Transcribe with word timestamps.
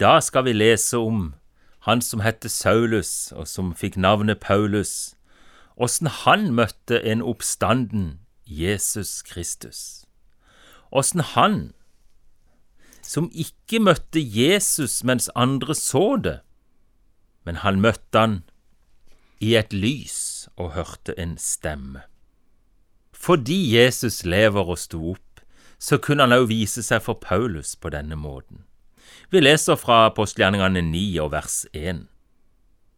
dag 0.00 0.22
skal 0.22 0.44
vi 0.44 0.52
lese 0.56 0.98
om 0.98 1.34
han 1.84 2.00
som 2.00 2.20
het 2.20 2.44
Saulus, 2.50 3.32
og 3.32 3.48
som 3.48 3.74
fikk 3.76 3.96
navnet 3.96 4.40
Paulus, 4.40 5.14
åssen 5.76 6.08
han 6.08 6.50
møtte 6.56 7.00
en 7.00 7.22
oppstanden 7.24 8.20
Jesus 8.44 9.22
Kristus. 9.22 10.04
Åssen 10.92 11.20
han, 11.20 11.72
som 13.02 13.30
ikke 13.32 13.80
møtte 13.80 14.20
Jesus 14.20 15.00
mens 15.04 15.30
andre 15.34 15.74
så 15.74 16.16
det, 16.20 16.40
men 17.44 17.62
han 17.64 17.80
møtte 17.80 18.18
han 18.18 18.38
i 19.40 19.54
et 19.56 19.72
lys 19.72 20.48
og 20.56 20.74
hørte 20.76 21.16
en 21.16 21.38
stemme. 21.40 22.04
Fordi 23.12 23.76
Jesus 23.76 24.24
lever 24.24 24.64
og 24.64 24.78
sto 24.78 25.00
opp, 25.12 25.44
så 25.80 25.96
kunne 25.96 26.28
han 26.28 26.36
også 26.36 26.48
vise 26.52 26.82
seg 26.84 27.04
for 27.04 27.16
Paulus 27.20 27.72
på 27.76 27.88
denne 27.92 28.16
måten. 28.16 28.64
Vi 29.30 29.40
leser 29.40 29.78
fra 29.78 30.08
postgjerningene 30.14 30.82
9 30.82 31.20
og 31.24 31.32
vers 31.32 31.62
1. 31.74 32.06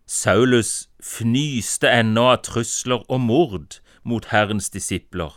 Saulus 0.09 0.88
fnyste 1.01 1.91
ennå 1.91 2.27
av 2.33 2.43
trusler 2.47 3.05
og 3.09 3.21
mord 3.21 3.79
mot 4.05 4.27
Herrens 4.33 4.71
disipler. 4.73 5.33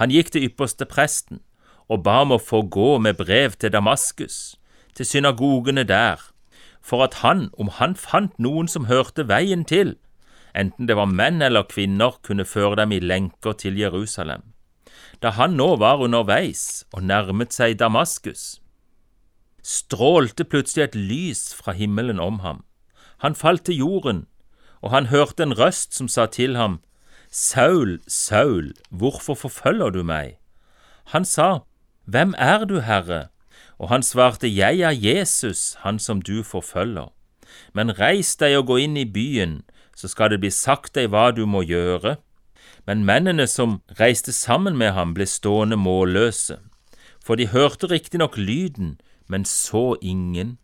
Han 0.00 0.12
gikk 0.12 0.32
til 0.34 0.48
ypperste 0.48 0.88
presten 0.88 1.40
og 1.88 2.02
ba 2.04 2.18
om 2.24 2.34
å 2.36 2.40
få 2.42 2.62
gå 2.68 2.98
med 3.00 3.16
brev 3.20 3.56
til 3.56 3.72
Damaskus, 3.72 4.58
til 4.94 5.08
synagogene 5.08 5.86
der, 5.88 6.20
for 6.84 7.04
at 7.04 7.20
han, 7.22 7.48
om 7.56 7.72
han 7.78 7.96
fant 7.96 8.36
noen 8.36 8.68
som 8.68 8.88
hørte 8.90 9.24
veien 9.28 9.64
til, 9.64 9.96
enten 10.52 10.88
det 10.88 10.96
var 10.98 11.08
menn 11.08 11.40
eller 11.44 11.68
kvinner, 11.70 12.18
kunne 12.22 12.44
føre 12.44 12.76
dem 12.82 12.92
i 12.92 13.00
lenker 13.00 13.56
til 13.56 13.78
Jerusalem. 13.80 14.44
Da 15.22 15.32
han 15.38 15.56
nå 15.56 15.74
var 15.80 16.02
underveis 16.04 16.84
og 16.92 17.04
nærmet 17.08 17.56
seg 17.56 17.78
Damaskus, 17.80 18.58
strålte 19.68 20.46
plutselig 20.48 20.86
et 20.86 20.96
lys 20.96 21.52
fra 21.54 21.74
himmelen 21.76 22.20
om 22.20 22.40
ham. 22.40 22.64
Han 23.20 23.34
falt 23.34 23.66
til 23.68 23.82
jorden, 23.82 24.26
og 24.80 24.90
han 24.90 25.10
hørte 25.12 25.42
en 25.44 25.58
røst 25.58 25.94
som 25.94 26.08
sa 26.08 26.26
til 26.26 26.56
ham, 26.56 26.80
Saul, 27.30 27.98
Saul, 28.06 28.72
hvorfor 28.88 29.34
forfølger 29.34 29.90
du 29.90 30.02
meg? 30.02 30.38
Han 31.12 31.24
sa, 31.24 31.58
Hvem 32.04 32.34
er 32.38 32.64
du, 32.64 32.80
Herre? 32.80 33.28
Og 33.78 33.88
han 33.88 34.02
svarte, 34.02 34.48
Jeg 34.48 34.80
er 34.80 34.90
Jesus, 34.90 35.76
han 35.80 35.98
som 35.98 36.22
du 36.22 36.42
forfølger. 36.42 37.12
Men 37.72 37.98
reis 37.98 38.36
deg 38.36 38.56
og 38.58 38.66
gå 38.66 38.76
inn 38.76 38.96
i 38.96 39.04
byen, 39.04 39.62
så 39.96 40.08
skal 40.08 40.30
det 40.30 40.40
bli 40.40 40.50
sagt 40.50 40.94
deg 40.94 41.10
hva 41.12 41.30
du 41.36 41.44
må 41.46 41.62
gjøre. 41.62 42.16
Men 42.86 43.04
mennene 43.04 43.46
som 43.46 43.82
reiste 44.00 44.32
sammen 44.32 44.76
med 44.76 44.94
ham, 44.96 45.12
ble 45.14 45.26
stående 45.26 45.76
målløse, 45.76 46.56
for 47.20 47.36
de 47.36 47.50
hørte 47.52 47.90
riktignok 47.90 48.38
lyden, 48.40 48.96
men 49.28 49.44
så 49.44 49.96
ingen. 50.02 50.58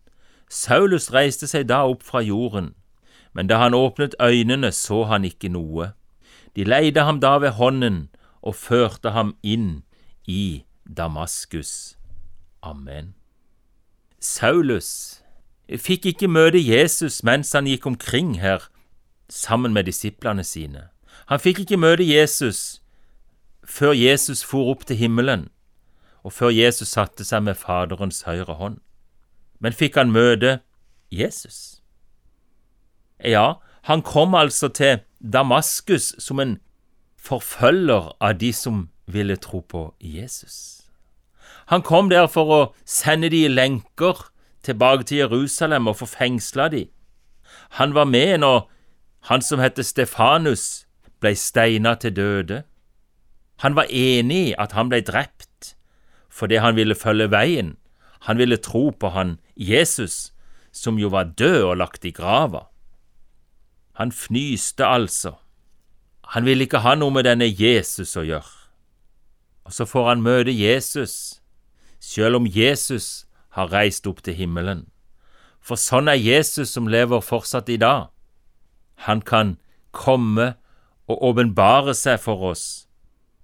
Saulus 0.51 1.13
reiste 1.13 1.47
seg 1.47 1.69
da 1.69 1.85
opp 1.89 2.03
fra 2.03 2.23
jorden, 2.25 2.75
men 3.33 3.49
da 3.51 3.59
han 3.63 3.75
åpnet 3.75 4.15
øynene, 4.23 4.73
så 4.73 5.05
han 5.11 5.25
ikke 5.25 5.51
noe. 5.53 5.93
De 6.57 6.65
leide 6.65 7.03
ham 7.03 7.21
da 7.21 7.37
ved 7.43 7.57
hånden 7.59 8.09
og 8.43 8.55
førte 8.55 9.11
ham 9.11 9.35
inn 9.43 9.83
i 10.27 10.65
Damaskus. 10.85 11.97
Amen. 12.63 13.15
Saulus 14.21 15.21
fikk 15.69 16.07
ikke 16.07 16.29
møte 16.29 16.61
Jesus 16.61 17.23
mens 17.25 17.53
han 17.53 17.67
gikk 17.69 17.87
omkring 17.87 18.39
her 18.41 18.69
sammen 19.29 19.73
med 19.73 19.85
disiplene 19.89 20.45
sine. 20.45 20.89
Han 21.27 21.41
fikk 21.41 21.65
ikke 21.65 21.81
møte 21.81 22.05
Jesus 22.05 22.81
før 23.65 23.93
Jesus 23.97 24.45
for 24.45 24.71
opp 24.71 24.85
til 24.87 24.97
himmelen, 24.97 25.49
og 26.25 26.33
før 26.33 26.51
Jesus 26.55 26.95
satte 26.97 27.25
seg 27.25 27.45
med 27.45 27.59
Faderens 27.61 28.23
høyre 28.25 28.57
hånd. 28.57 28.79
Men 29.61 29.77
fikk 29.77 29.99
han 30.01 30.13
møte 30.13 30.59
Jesus? 31.13 31.83
Ja, 33.21 33.61
han 33.85 34.03
kom 34.03 34.35
altså 34.35 34.69
til 34.69 35.05
Damaskus 35.21 36.15
som 36.19 36.41
en 36.41 36.59
forfølger 37.21 38.13
av 38.21 38.39
de 38.41 38.53
som 38.53 38.89
ville 39.07 39.37
tro 39.37 39.61
på 39.61 39.95
Jesus. 40.01 40.85
Han 41.67 41.83
kom 41.83 42.11
der 42.11 42.27
for 42.29 42.53
å 42.53 42.61
sende 42.85 43.31
de 43.33 43.45
i 43.45 43.53
lenker 43.53 44.29
tilbake 44.65 45.05
til 45.09 45.25
Jerusalem 45.25 45.89
og 45.89 46.01
få 46.01 46.09
fengsla 46.09 46.69
de. 46.73 46.87
Han 47.81 47.95
var 47.95 48.05
med 48.05 48.39
når 48.41 48.65
han 49.29 49.43
som 49.43 49.61
het 49.61 49.81
Stefanus, 49.81 50.87
ble 51.21 51.33
steina 51.37 51.95
til 51.97 52.13
døde. 52.17 52.63
Han 53.65 53.77
var 53.77 53.89
enig 53.89 54.41
i 54.51 54.57
at 54.61 54.73
han 54.77 54.91
ble 54.93 55.01
drept 55.01 55.34
fordi 56.35 56.59
han 56.59 56.75
ville 56.77 56.99
følge 56.99 57.31
veien. 57.31 57.77
Han 58.27 58.41
ville 58.41 58.59
tro 58.59 58.89
på 58.91 59.13
han 59.15 59.37
Jesus, 59.55 60.33
som 60.73 60.99
jo 60.99 61.13
var 61.15 61.35
død 61.39 61.63
og 61.63 61.77
lagt 61.79 62.05
i 62.05 62.11
grava. 62.11 62.67
Han 64.01 64.11
fnyste 64.13 64.87
altså. 64.87 65.37
Han 66.35 66.45
ville 66.45 66.67
ikke 66.67 66.83
ha 66.83 66.97
noe 66.99 67.15
med 67.15 67.29
denne 67.29 67.47
Jesus 67.47 68.17
å 68.19 68.25
gjøre. 68.27 68.57
Og 69.65 69.77
så 69.77 69.87
får 69.87 70.09
han 70.09 70.25
møte 70.25 70.53
Jesus, 70.53 71.41
selv 72.01 72.41
om 72.41 72.49
Jesus 72.51 73.27
har 73.55 73.71
reist 73.73 74.07
opp 74.11 74.25
til 74.25 74.35
himmelen. 74.35 74.89
For 75.65 75.81
sånn 75.81 76.11
er 76.11 76.19
Jesus 76.19 76.75
som 76.75 76.91
lever 76.91 77.23
fortsatt 77.25 77.71
i 77.73 77.79
dag. 77.81 78.11
Han 79.07 79.23
kan 79.25 79.57
komme 79.95 80.57
og 81.07 81.23
åpenbare 81.31 81.95
seg 81.97 82.19
for 82.21 82.51
oss 82.51 82.67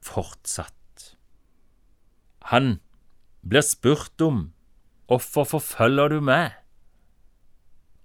fortsatt. 0.05 0.80
Han 2.51 2.81
blir 3.47 3.63
spurt 3.63 4.21
om 4.21 4.51
hvorfor 5.07 5.45
forfølger 5.47 6.09
du 6.11 6.21
meg? 6.21 6.57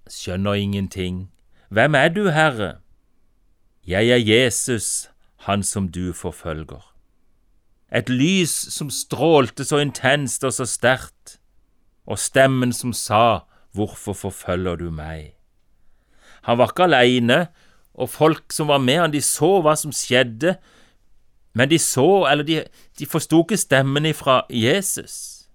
Skjønner 0.06 0.54
ingenting. 0.54 1.32
Hvem 1.74 1.96
er 1.98 2.12
du, 2.14 2.28
Herre? 2.30 2.76
Jeg 3.88 4.10
er 4.14 4.22
Jesus, 4.22 5.10
han 5.50 5.64
som 5.64 5.88
du 5.90 6.14
forfølger. 6.14 6.84
Et 7.90 8.10
lys 8.10 8.54
som 8.74 8.90
strålte 8.90 9.66
så 9.66 9.82
intenst 9.82 10.44
og 10.44 10.54
så 10.54 10.66
sterkt, 10.70 11.40
og 12.06 12.22
stemmen 12.22 12.74
som 12.74 12.94
sa, 12.94 13.50
Hvorfor 13.76 14.14
forfølger 14.14 14.78
du 14.80 14.92
meg? 14.92 15.34
Han 16.48 16.58
var 16.58 16.70
ikke 16.72 16.86
aleine, 16.86 17.48
og 17.94 18.10
folk 18.10 18.54
som 18.54 18.70
var 18.70 18.78
med 18.78 19.02
han, 19.02 19.12
de 19.12 19.20
så 19.22 19.58
hva 19.60 19.74
som 19.76 19.92
skjedde, 19.92 20.54
men 21.56 21.72
de 21.72 21.80
så, 21.80 22.28
eller 22.28 22.44
de, 22.44 22.64
de 23.00 23.06
forsto 23.08 23.40
ikke 23.46 23.58
stemmen 23.58 24.06
ifra 24.06 24.42
Jesus. 24.52 25.48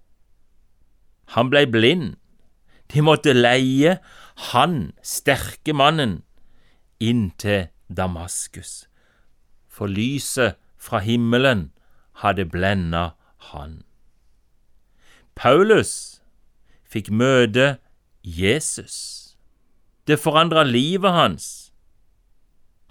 Han 1.37 1.51
blei 1.53 1.67
blind. 1.69 2.15
De 2.91 3.03
måtte 3.05 3.35
leie 3.37 3.99
han, 4.51 4.91
sterke 5.05 5.75
mannen, 5.77 6.23
inn 6.99 7.29
til 7.39 7.69
Damaskus, 7.87 8.89
for 9.69 9.87
lyset 9.87 10.57
fra 10.81 10.99
himmelen 11.05 11.69
hadde 12.23 12.47
blenda 12.49 13.11
han. 13.51 13.83
Paulus 15.37 16.21
fikk 16.83 17.11
møte 17.13 17.77
Jesus. 18.25 19.37
Det 20.09 20.19
forandra 20.19 20.65
livet 20.67 21.13
hans. 21.15 21.45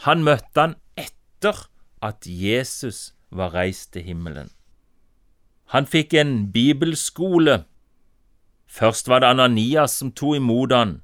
Han 0.07 0.25
møtte 0.25 0.63
han 0.63 0.79
etter 0.97 1.67
at 2.03 2.27
Jesus 2.27 3.15
var 3.31 3.55
reist 3.55 3.93
til 3.93 4.03
himmelen. 4.03 4.51
Han 5.71 5.87
fikk 5.87 6.15
en 6.15 6.53
bibelskole. 6.53 7.65
Først 8.67 9.09
var 9.09 9.21
det 9.21 9.31
Ananias 9.31 9.99
som 10.01 10.13
tok 10.13 10.37
imot 10.37 10.73
han, 10.73 11.01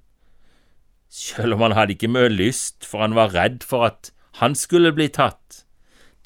selv 1.09 1.55
om 1.55 1.61
han 1.61 1.77
hadde 1.79 1.95
ikke 1.95 2.11
mye 2.11 2.31
lyst, 2.31 2.85
for 2.85 3.05
han 3.05 3.15
var 3.15 3.35
redd 3.35 3.63
for 3.63 3.87
at 3.87 4.11
han 4.43 4.55
skulle 4.55 4.93
bli 4.93 5.09
tatt. 5.09 5.65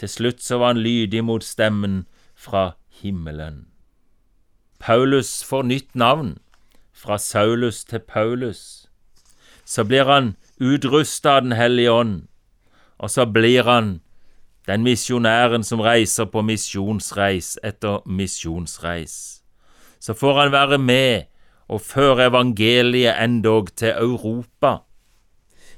Til 0.01 0.09
slutt 0.09 0.43
så 0.43 0.59
var 0.59 0.75
han 0.75 0.83
lydig 0.83 1.25
mot 1.25 1.45
stemmen 1.45 2.07
fra 2.35 2.73
himmelen. 3.03 3.67
Paulus 4.81 5.45
får 5.45 5.63
nytt 5.69 5.95
navn 5.95 6.39
fra 6.97 7.19
Saulus 7.19 7.85
til 7.85 8.01
Paulus. 8.01 8.89
Så 9.65 9.85
blir 9.85 10.09
han 10.09 10.37
utrusta 10.61 11.37
av 11.37 11.43
Den 11.43 11.53
hellige 11.53 11.93
ånd, 11.93 12.29
og 12.99 13.11
så 13.11 13.27
blir 13.27 13.63
han 13.69 14.01
den 14.67 14.83
misjonæren 14.83 15.65
som 15.65 15.81
reiser 15.81 16.29
på 16.31 16.43
misjonsreis 16.43 17.57
etter 17.65 18.03
misjonsreis. 18.07 19.43
Så 20.01 20.15
får 20.15 20.41
han 20.41 20.53
være 20.53 20.79
med 20.79 21.23
og 21.69 21.81
føre 21.81 22.27
evangeliet 22.27 23.15
endog 23.25 23.71
til 23.77 23.95
Europa, 23.97 24.77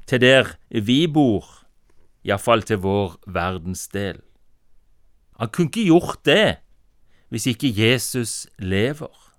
til 0.07 0.21
der 0.21 0.55
vi 0.71 1.07
bor, 1.07 1.47
iallfall 2.25 2.63
til 2.63 2.83
vår 2.83 3.17
verdensdel. 3.27 4.21
Han 5.39 5.49
kunne 5.49 5.71
ikke 5.71 5.85
gjort 5.85 6.25
det 6.25 6.57
hvis 7.29 7.47
ikke 7.47 7.73
Jesus 7.77 8.47
lever. 8.59 9.33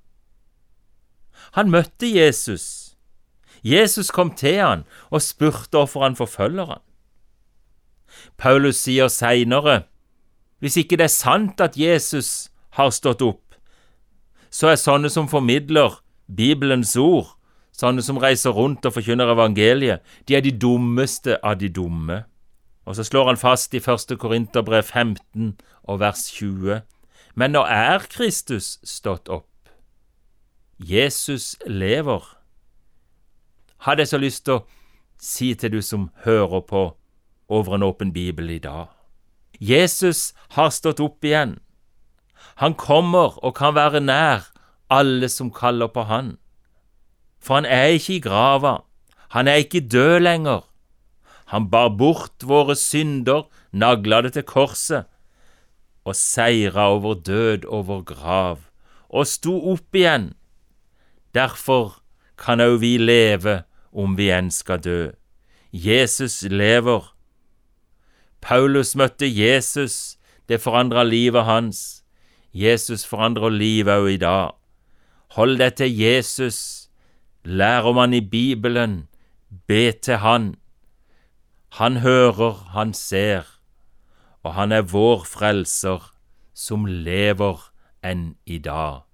Han 1.53 1.69
møtte 1.69 2.09
Jesus. 2.09 2.95
Jesus 3.63 4.09
kom 4.11 4.33
til 4.35 4.57
han 4.59 4.83
og 5.09 5.21
spurte 5.21 5.77
hvorfor 5.77 6.03
han 6.03 6.15
forfølger 6.15 6.65
han. 6.65 6.81
Paulus 8.43 8.81
sier 8.83 9.07
seinere, 9.07 9.85
hvis 10.59 10.75
ikke 10.81 10.97
det 10.99 11.05
er 11.07 11.13
sant 11.13 11.61
at 11.63 11.77
Jesus 11.79 12.49
har 12.75 12.89
stått 12.91 13.21
opp, 13.23 13.55
så 14.51 14.73
er 14.73 14.81
sånne 14.81 15.07
som 15.11 15.29
formidler 15.31 16.01
Bibelens 16.27 16.97
ord, 16.99 17.37
sånne 17.71 18.03
som 18.03 18.19
reiser 18.19 18.51
rundt 18.51 18.83
og 18.85 18.97
forkynner 18.97 19.31
evangeliet, 19.31 20.03
de 20.27 20.35
er 20.35 20.43
de 20.43 20.51
dummeste 20.51 21.37
av 21.39 21.61
de 21.61 21.69
dumme. 21.71 22.25
Og 22.83 22.97
så 22.97 23.05
slår 23.07 23.31
han 23.31 23.39
fast 23.39 23.73
i 23.73 23.81
første 23.83 24.17
Korinterbrev 24.19 24.83
15 24.83 25.53
og 25.87 26.01
vers 26.03 26.25
20. 26.35 26.81
Men 27.39 27.55
nå 27.55 27.63
er 27.63 28.03
Kristus 28.11 28.75
stått 28.83 29.31
opp. 29.31 29.47
Jesus 30.77 31.55
lever. 31.63 32.27
Hadde 33.87 34.03
jeg 34.03 34.11
så 34.11 34.19
lyst 34.19 34.43
til 34.45 34.59
å 34.59 34.65
si 35.23 35.53
til 35.55 35.77
du 35.77 35.81
som 35.81 36.09
hører 36.27 36.67
på 36.67 36.83
over 37.53 37.77
en 37.77 37.85
åpen 37.85 38.13
bibel 38.13 38.49
i 38.49 38.59
dag. 38.59 38.89
Jesus 39.59 40.33
har 40.57 40.73
stått 40.73 41.01
opp 41.03 41.23
igjen. 41.25 41.59
Han 42.61 42.73
kommer 42.73 43.37
og 43.45 43.55
kan 43.57 43.75
være 43.77 44.01
nær 44.01 44.49
alle 44.91 45.29
som 45.29 45.51
kaller 45.53 45.91
på 45.93 46.05
han. 46.09 46.35
For 47.39 47.61
han 47.61 47.65
er 47.69 47.95
ikke 47.97 48.17
i 48.17 48.23
grava, 48.23 48.81
han 49.35 49.47
er 49.47 49.63
ikke 49.63 49.85
død 49.85 50.19
lenger. 50.23 50.61
Han 51.53 51.69
bar 51.69 51.89
bort 51.97 52.45
våre 52.45 52.75
synder, 52.75 53.47
nagla 53.71 54.21
det 54.25 54.33
til 54.37 54.45
korset, 54.47 55.09
og 56.05 56.15
seira 56.15 56.89
over 56.93 57.13
død 57.13 57.65
over 57.65 58.01
grav, 58.01 58.63
og 59.09 59.27
sto 59.27 59.55
opp 59.73 59.95
igjen. 59.95 60.33
Derfor 61.33 61.99
kan 62.37 62.61
òg 62.61 62.79
vi 62.81 62.97
leve 62.97 63.63
om 63.91 64.17
vi 64.17 64.29
enn 64.33 64.51
skal 64.51 64.81
dø. 64.81 65.01
Jesus 65.73 66.43
lever. 66.49 67.12
Paulus 68.43 68.91
møtte 68.99 69.27
Jesus, 69.29 70.17
det 70.49 70.59
forandra 70.59 71.05
livet 71.07 71.45
hans. 71.47 72.03
Jesus 72.51 73.05
forandrer 73.07 73.49
livet 73.55 74.03
òg 74.03 74.09
i 74.11 74.19
dag. 74.19 74.51
Hold 75.37 75.57
deg 75.61 75.77
til 75.79 75.95
Jesus, 75.95 76.59
lær 77.47 77.87
om 77.87 78.01
han 78.01 78.13
i 78.13 78.19
Bibelen, 78.19 79.07
be 79.67 79.93
til 79.95 80.19
han. 80.19 80.51
Han 81.79 82.03
hører, 82.03 82.59
han 82.75 82.93
ser, 82.93 83.47
og 84.43 84.53
han 84.59 84.75
er 84.75 84.91
vår 84.91 85.23
frelser, 85.25 86.11
som 86.53 86.85
lever 86.85 87.63
enn 88.03 88.35
i 88.45 88.59
dag. 88.59 89.07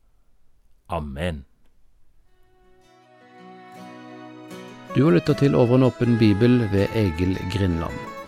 Amen. 0.89 1.45
Du 4.95 5.03
har 5.05 5.13
lytta 5.13 5.37
til 5.37 5.55
Over 5.55 5.77
en 5.77 5.91
åpen 5.93 6.17
bibel 6.17 6.63
ved 6.73 6.89
Egil 6.97 7.37
Grindland. 7.53 8.19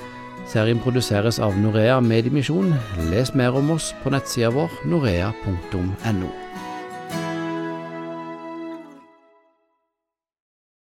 Serien 0.47 0.79
produseres 0.79 1.39
av 1.39 1.57
Norea 1.57 1.99
Mediemisjon. 2.01 2.73
Les 3.11 3.33
mer 3.37 3.55
om 3.57 3.71
oss 3.77 3.91
på 4.03 4.11
nettsida 4.13 4.51
vår 4.53 4.81
norea.no. 4.89 6.50